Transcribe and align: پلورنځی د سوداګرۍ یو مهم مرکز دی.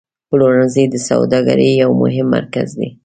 پلورنځی 0.29 0.83
د 0.89 0.95
سوداګرۍ 1.09 1.69
یو 1.81 1.89
مهم 2.01 2.27
مرکز 2.37 2.69
دی. 2.79 2.89